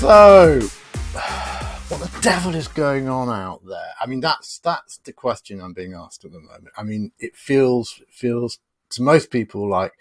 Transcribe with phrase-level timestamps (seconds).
[0.00, 0.58] So,
[1.88, 3.92] what the devil is going on out there?
[4.00, 6.68] I mean, that's that's the question I'm being asked at the moment.
[6.74, 8.60] I mean, it feels it feels
[8.92, 9.92] to most people like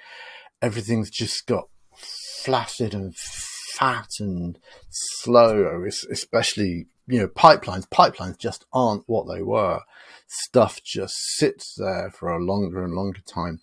[0.62, 1.68] everything's just got
[1.98, 4.58] flaccid and fat and
[4.90, 7.86] slow, especially you know pipelines.
[7.90, 9.82] Pipelines just aren't what they were.
[10.28, 13.60] Stuff just sits there for a longer and longer time.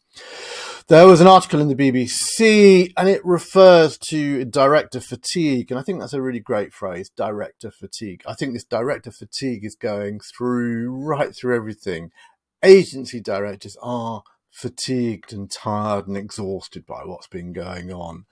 [0.88, 5.72] There was an article in the BBC and it refers to director fatigue.
[5.72, 8.22] And I think that's a really great phrase, director fatigue.
[8.24, 12.12] I think this director fatigue is going through right through everything.
[12.62, 14.22] Agency directors are
[14.52, 18.26] fatigued and tired and exhausted by what's been going on.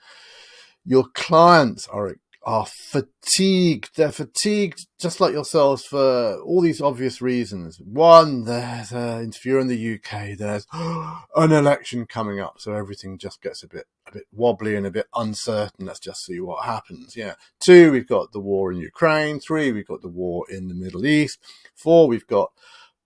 [0.84, 2.06] Your clients are
[2.44, 3.96] are fatigued.
[3.96, 7.78] They're fatigued, just like yourselves, for all these obvious reasons.
[7.80, 13.42] One, there's an interview in the UK, there's an election coming up, so everything just
[13.42, 15.86] gets a bit a bit wobbly and a bit uncertain.
[15.86, 17.16] Let's just see what happens.
[17.16, 17.34] Yeah.
[17.60, 19.40] Two, we've got the war in Ukraine.
[19.40, 21.38] Three, we've got the war in the Middle East.
[21.74, 22.52] Four, we've got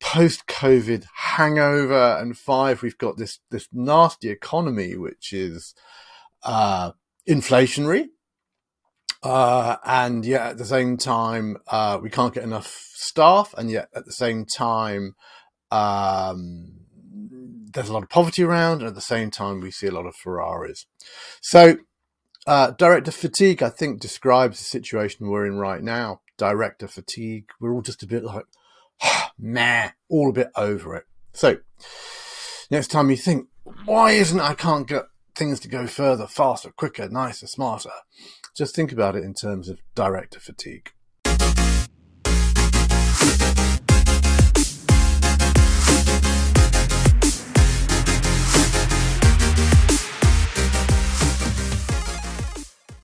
[0.01, 5.75] post-COVID hangover, and five, we've got this this nasty economy, which is
[6.43, 6.93] uh,
[7.29, 8.09] inflationary
[9.23, 13.55] uh, and yet at the same time, uh, we can't get enough staff.
[13.57, 15.15] And yet at the same time,
[15.71, 16.81] um,
[17.73, 18.79] there's a lot of poverty around.
[18.79, 20.87] And at the same time, we see a lot of Ferraris.
[21.41, 21.79] So,
[22.47, 26.21] uh, director fatigue, I think, describes the situation we're in right now.
[26.37, 27.51] Director fatigue.
[27.61, 28.47] We're all just a bit like,
[29.39, 31.05] meh, all a bit over it.
[31.33, 31.59] So,
[32.71, 33.49] next time you think,
[33.85, 35.05] why isn't I can't get
[35.39, 37.91] things to go further, faster, quicker, nicer, smarter?
[38.57, 40.91] just think about it in terms of director fatigue.